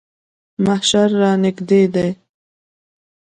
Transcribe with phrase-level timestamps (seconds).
[0.63, 2.09] محشر رانږدې دی.